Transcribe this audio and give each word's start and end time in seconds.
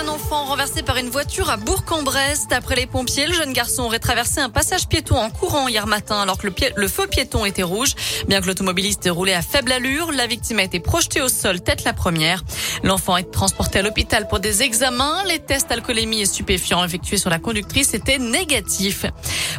Un 0.00 0.06
enfant 0.06 0.44
renversé 0.44 0.84
par 0.84 0.96
une 0.96 1.08
voiture 1.08 1.50
à 1.50 1.56
Bourg-en-Bresse. 1.56 2.46
D'après 2.46 2.76
les 2.76 2.86
pompiers, 2.86 3.26
le 3.26 3.32
jeune 3.32 3.52
garçon 3.52 3.82
aurait 3.82 3.98
traversé 3.98 4.38
un 4.38 4.48
passage 4.48 4.86
piéton 4.86 5.16
en 5.16 5.28
courant 5.28 5.66
hier 5.66 5.88
matin 5.88 6.20
alors 6.20 6.38
que 6.38 6.46
le, 6.46 6.54
le 6.76 6.86
feu 6.86 7.08
piéton 7.08 7.44
était 7.44 7.64
rouge. 7.64 7.94
Bien 8.28 8.40
que 8.40 8.46
l'automobiliste 8.46 9.08
roulait 9.10 9.34
à 9.34 9.42
faible 9.42 9.72
allure, 9.72 10.12
la 10.12 10.28
victime 10.28 10.60
a 10.60 10.62
été 10.62 10.78
projetée 10.78 11.20
au 11.20 11.28
sol, 11.28 11.60
tête 11.60 11.82
la 11.82 11.94
première. 11.94 12.44
L'enfant 12.84 13.16
est 13.16 13.32
transporté 13.32 13.80
à 13.80 13.82
l'hôpital 13.82 14.28
pour 14.28 14.38
des 14.38 14.62
examens. 14.62 15.24
Les 15.26 15.40
tests 15.40 15.72
alcoolémie 15.72 16.20
et 16.20 16.26
stupéfiants 16.26 16.84
effectués 16.84 17.18
sur 17.18 17.30
la 17.30 17.40
conductrice 17.40 17.92
étaient 17.92 18.18
négatifs. 18.18 19.04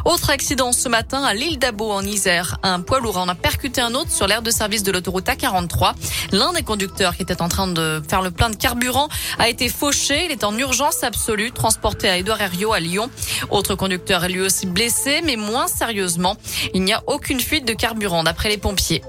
Autre 0.06 0.30
accident 0.30 0.72
ce 0.72 0.88
matin 0.88 1.22
à 1.22 1.34
l'île 1.34 1.58
d'Abo 1.58 1.90
en 1.90 2.02
Isère. 2.02 2.56
Un 2.62 2.80
poids 2.80 3.00
lourd 3.00 3.18
en 3.18 3.28
a 3.28 3.34
percuté 3.34 3.82
un 3.82 3.94
autre 3.94 4.10
sur 4.10 4.26
l'aire 4.26 4.42
de 4.42 4.50
service 4.50 4.84
de 4.84 4.90
l'autoroute 4.90 5.26
A43. 5.26 5.92
L'un 6.32 6.54
des 6.54 6.62
conducteurs 6.62 7.14
qui 7.14 7.22
était 7.22 7.42
en 7.42 7.48
train 7.48 7.68
de 7.68 8.02
faire 8.08 8.22
le 8.22 8.30
plein 8.30 8.48
de 8.48 8.56
carburant 8.56 9.08
a 9.38 9.50
été 9.50 9.68
fauché. 9.68 10.29
Il 10.30 10.34
est 10.34 10.44
en 10.44 10.56
urgence 10.56 11.02
absolue, 11.02 11.50
transporté 11.50 12.08
à 12.08 12.16
Édouard 12.16 12.40
Herriot 12.40 12.72
à 12.72 12.78
Lyon. 12.78 13.10
Autre 13.50 13.74
conducteur 13.74 14.24
est 14.24 14.28
lui 14.28 14.40
aussi 14.40 14.64
blessé, 14.66 15.22
mais 15.24 15.34
moins 15.34 15.66
sérieusement. 15.66 16.36
Il 16.72 16.84
n'y 16.84 16.92
a 16.92 17.02
aucune 17.08 17.40
fuite 17.40 17.66
de 17.66 17.72
carburant 17.72 18.22
d'après 18.22 18.48
les 18.48 18.56
pompiers. 18.56 19.02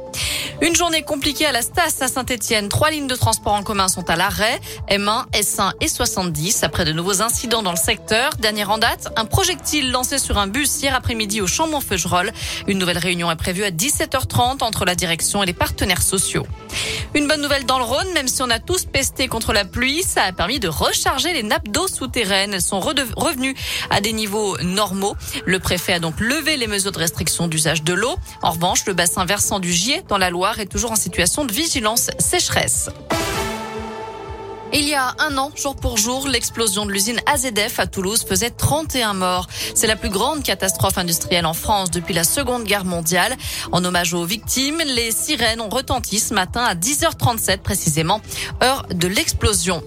Une 0.64 0.76
journée 0.76 1.02
compliquée 1.02 1.48
à 1.48 1.52
la 1.52 1.64
Stas 1.64 1.96
à 2.02 2.08
Saint-Etienne. 2.08 2.70
Trois 2.70 2.92
lignes 2.92 3.08
de 3.08 3.16
transport 3.16 3.54
en 3.54 3.64
commun 3.64 3.88
sont 3.88 4.08
à 4.12 4.16
l'arrêt. 4.16 4.62
M1, 4.90 5.26
S1 5.32 5.72
et 5.82 5.88
70 5.88 6.64
après 6.64 6.86
de 6.86 6.94
nouveaux 6.94 7.24
incidents 7.24 7.64
dans 7.64 7.72
le 7.72 7.78
secteur. 7.78 8.36
Dernière 8.36 8.70
en 8.70 8.78
date, 8.78 9.12
un 9.16 9.26
projectile 9.26 9.90
lancé 9.90 10.20
sur 10.20 10.38
un 10.38 10.46
bus 10.46 10.84
hier 10.84 10.94
après-midi 10.94 11.42
au 11.42 11.48
Chambon-Feugerolles. 11.48 12.32
Une 12.68 12.78
nouvelle 12.78 13.00
réunion 13.00 13.32
est 13.32 13.36
prévue 13.38 13.64
à 13.64 13.72
17h30 13.72 14.64
entre 14.64 14.86
la 14.86 14.94
direction 14.94 15.42
et 15.42 15.48
les 15.48 15.54
partenaires 15.54 16.04
sociaux. 16.04 16.46
Une 17.16 17.28
bonne 17.28 17.41
nouvelle 17.41 17.66
dans 17.66 17.80
le 17.80 17.84
Rhône, 17.84 18.14
même 18.14 18.28
si 18.28 18.44
on 18.44 18.50
a 18.52 18.60
tous 18.60 18.86
pesté 18.86 19.28
contre 19.28 19.54
la 19.54 19.66
pluie, 19.66 20.04
ça 20.04 20.24
a 20.26 20.32
permis 20.32 20.60
de 20.60 20.68
recharger 20.68 21.34
les 21.34 21.44
nappes 21.44 21.70
d'eau 21.70 21.88
souterraines. 21.88 22.54
Elles 22.54 22.62
sont 22.62 22.80
revenues 22.80 23.55
à 23.90 24.00
des 24.00 24.13
niveaux 24.13 24.57
normaux. 24.60 25.16
Le 25.46 25.57
préfet 25.57 25.94
a 25.94 26.00
donc 26.00 26.20
levé 26.20 26.55
les 26.55 26.68
mesures 26.68 26.91
de 26.91 27.00
restriction 27.00 27.48
d'usage 27.48 27.82
de 27.82 27.94
l'eau. 27.94 28.16
En 28.44 28.52
revanche, 28.52 28.85
le 28.85 28.94
bassin 28.94 29.26
versant 29.26 29.60
du 29.60 29.74
Gier 29.74 30.04
dans 30.07 30.20
la 30.20 30.30
Loire 30.30 30.51
est 30.60 30.66
toujours 30.66 30.91
en 30.91 30.96
situation 30.96 31.46
de 31.46 31.54
vigilance 31.54 32.10
sécheresse. 32.20 32.90
Il 34.74 34.88
y 34.88 34.94
a 34.94 35.13
un 35.20 35.38
an, 35.38 35.52
jour 35.54 35.76
pour 35.76 35.98
jour, 35.98 36.30
l'explosion 36.30 36.85
de 36.85 36.91
l'usine 36.91 37.20
AZF 37.26 37.80
à 37.80 37.88
Toulouse 37.88 38.24
faisait 38.24 38.52
31 38.52 39.13
morts. 39.13 39.48
C'est 39.76 39.85
la 39.85 39.98
plus 39.98 40.10
grande 40.10 40.44
catastrophe 40.44 40.98
industrielle 40.98 41.46
en 41.46 41.54
France 41.54 41.91
depuis 41.91 42.13
la 42.13 42.24
Seconde 42.24 42.63
Guerre 42.63 42.85
mondiale. 42.85 43.35
En 43.74 43.84
hommage 43.84 44.13
aux 44.13 44.24
victimes, 44.24 44.82
les 44.85 45.12
sirènes 45.12 45.60
ont 45.60 45.68
retenti 45.68 46.20
ce 46.20 46.34
matin 46.34 46.63
à 46.63 46.74
10h37 46.74 47.57
précisément, 47.57 48.22
heure 48.63 48.85
de 48.94 49.10
l'explosion. 49.10 49.84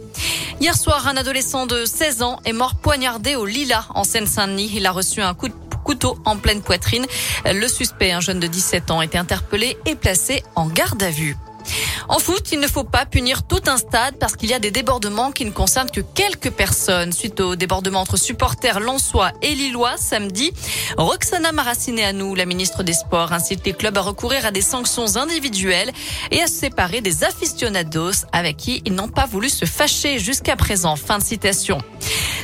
Hier 0.61 0.77
soir, 0.77 1.09
un 1.09 1.17
adolescent 1.17 1.67
de 1.67 1.87
16 1.87 2.23
ans 2.23 2.41
est 2.45 2.53
mort 2.53 2.75
poignardé 2.75 3.37
au 3.37 3.47
Lila 3.47 3.87
en 3.95 4.05
Seine-Saint-Denis. 4.05 4.71
Il 4.75 4.87
a 4.87 4.93
reçu 4.93 5.23
un 5.23 5.33
coup 5.33 5.49
de 5.49 5.55
couteau 5.85 6.19
en 6.25 6.37
pleine 6.37 6.63
poitrine. 6.63 7.07
Le 7.45 7.69
suspect, 7.69 8.11
un 8.11 8.21
jeune 8.21 8.41
de 8.41 8.49
17 8.49 8.91
ans, 8.91 8.99
a 8.99 9.05
été 9.05 9.19
interpellé 9.19 9.77
et 9.87 9.95
placé 9.95 10.43
en 10.57 10.67
garde 10.67 11.03
à 11.03 11.11
vue. 11.11 11.37
En 12.09 12.19
foot, 12.19 12.53
il 12.53 12.61
ne 12.61 12.69
faut 12.69 12.85
pas 12.85 13.07
punir 13.07 13.45
tout 13.45 13.63
un 13.67 13.77
stade 13.77 14.17
parce 14.19 14.37
qu'il 14.37 14.51
y 14.51 14.55
a 14.55 14.59
des 14.59 14.71
débordements 14.71 15.33
qui 15.33 15.45
ne 15.45 15.51
concernent 15.51 15.91
que 15.91 16.01
quelques 16.01 16.51
personnes. 16.51 17.13
Suite 17.13 17.41
au 17.41 17.57
débordement 17.57 18.01
entre 18.01 18.17
supporters 18.17 18.81
lensois 18.81 19.33
et 19.43 19.55
lillois 19.55 19.97
samedi, 19.97 20.53
Roxana 20.99 21.53
Maracineanu, 21.53 22.37
la 22.37 22.45
ministre 22.45 22.83
des 22.83 22.93
Sports, 22.93 23.33
incite 23.33 23.65
les 23.65 23.73
clubs 23.73 23.97
à 23.97 24.03
recourir 24.03 24.45
à 24.45 24.51
des 24.51 24.61
sanctions 24.61 25.17
individuelles 25.17 25.93
et 26.31 26.43
à 26.43 26.47
se 26.47 26.55
séparer 26.55 27.01
des 27.01 27.25
aficionados 27.25 28.27
avec 28.33 28.57
qui 28.57 28.83
ils 28.85 28.95
n'ont 28.95 29.09
pas 29.09 29.27
voulu 29.27 29.49
se 29.49 29.65
fâcher 29.65 30.19
jusqu'à 30.19 30.57
présent. 30.57 30.97
Fin 30.97 31.19
de 31.19 31.25
citation. 31.25 31.79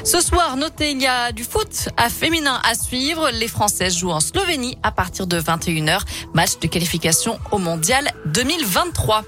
Ce 0.02 0.20
soir, 0.20 0.56
notez, 0.56 0.92
il 0.92 1.02
y 1.02 1.06
a 1.06 1.30
du 1.30 1.44
foot 1.44 1.90
à 1.96 2.08
féminin 2.08 2.60
à 2.64 2.74
suivre. 2.74 3.30
Les 3.30 3.48
Françaises 3.48 3.98
jouent 3.98 4.10
en 4.10 4.20
Slovénie 4.20 4.78
à 4.82 4.92
partir 4.92 5.26
de 5.26 5.38
21h. 5.38 6.00
Match 6.32 6.58
de 6.58 6.66
qualification 6.66 7.38
au 7.50 7.58
Mondial 7.58 8.10
2023. 8.26 9.24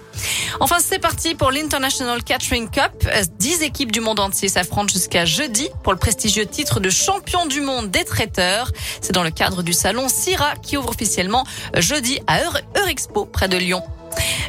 Enfin, 0.61 0.77
c'est 0.81 0.99
parti 0.99 1.35
pour 1.35 1.51
l'International 1.51 2.23
Catering 2.25 2.71
Cup. 2.71 3.07
Dix 3.39 3.63
équipes 3.63 3.93
du 3.93 4.01
monde 4.01 4.21
entier 4.21 4.49
s'affrontent 4.49 4.93
jusqu'à 4.93 5.27
jeudi 5.27 5.69
pour 5.83 5.93
le 5.93 5.99
prestigieux 5.99 6.47
titre 6.47 6.81
de 6.81 6.91
champion 6.91 7.45
du 7.47 7.61
monde 7.61 7.91
des 7.91 8.05
traiteurs. 8.05 8.71
C'est 9.01 9.13
dans 9.13 9.25
le 9.25 9.31
cadre 9.31 9.63
du 9.63 9.75
salon 9.75 10.09
Syrah 10.09 10.57
qui 10.57 10.77
ouvre 10.79 10.89
officiellement 10.89 11.45
jeudi 11.77 12.21
à 12.27 12.41
Eurexpo 12.77 13.27
près 13.27 13.49
de 13.49 13.59
Lyon. 13.59 13.83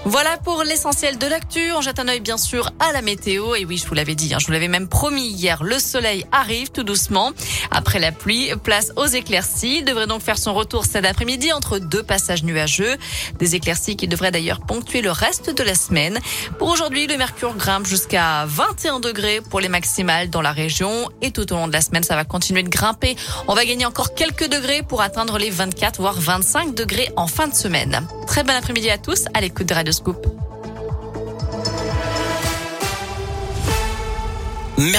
Voilà 0.05 0.35
pour 0.35 0.63
l'essentiel 0.63 1.17
de 1.17 1.25
l'actu. 1.27 1.71
On 1.71 1.79
jette 1.79 1.97
un 1.97 2.09
œil 2.09 2.19
bien 2.19 2.37
sûr 2.37 2.71
à 2.79 2.91
la 2.91 3.01
météo. 3.01 3.55
Et 3.55 3.63
oui, 3.63 3.77
je 3.77 3.87
vous 3.87 3.93
l'avais 3.93 4.15
dit, 4.15 4.33
hein, 4.33 4.37
je 4.37 4.47
vous 4.47 4.51
l'avais 4.51 4.67
même 4.67 4.89
promis 4.89 5.29
hier, 5.29 5.63
le 5.63 5.79
soleil 5.79 6.25
arrive 6.33 6.71
tout 6.71 6.83
doucement. 6.83 7.31
Après 7.71 7.99
la 7.99 8.11
pluie, 8.11 8.51
place 8.63 8.91
aux 8.97 9.05
éclaircies. 9.05 9.77
Il 9.77 9.85
devrait 9.85 10.05
donc 10.05 10.21
faire 10.21 10.37
son 10.37 10.53
retour 10.53 10.83
cet 10.83 11.05
après-midi 11.05 11.53
entre 11.53 11.79
deux 11.79 12.03
passages 12.03 12.43
nuageux. 12.43 12.97
Des 13.39 13.55
éclaircies 13.55 13.95
qui 13.95 14.09
devraient 14.09 14.31
d'ailleurs 14.31 14.59
ponctuer 14.59 15.01
le 15.01 15.11
reste 15.11 15.55
de 15.55 15.63
la 15.63 15.73
semaine. 15.73 16.19
Pour 16.59 16.67
aujourd'hui, 16.67 17.07
le 17.07 17.15
mercure 17.15 17.55
grimpe 17.55 17.85
jusqu'à 17.85 18.45
21 18.45 18.99
degrés 18.99 19.39
pour 19.39 19.61
les 19.61 19.69
maximales 19.69 20.29
dans 20.29 20.41
la 20.41 20.51
région. 20.51 21.09
Et 21.21 21.31
tout 21.31 21.51
au 21.53 21.55
long 21.55 21.67
de 21.69 21.73
la 21.73 21.81
semaine, 21.81 22.03
ça 22.03 22.15
va 22.15 22.25
continuer 22.25 22.63
de 22.63 22.69
grimper. 22.69 23.15
On 23.47 23.53
va 23.53 23.63
gagner 23.63 23.85
encore 23.85 24.15
quelques 24.15 24.49
degrés 24.49 24.83
pour 24.83 25.01
atteindre 25.01 25.37
les 25.37 25.49
24 25.49 26.01
voire 26.01 26.19
25 26.19 26.75
degrés 26.75 27.09
en 27.15 27.27
fin 27.27 27.47
de 27.47 27.55
semaine. 27.55 28.05
Très 28.27 28.43
bon 28.43 28.53
après-midi 28.53 28.89
à 28.89 28.97
tous 28.97 29.25
à 29.33 29.39
l'écoute 29.39 29.67
de 29.67 29.73
Radio 29.73 29.92
Scoop. 29.93 30.52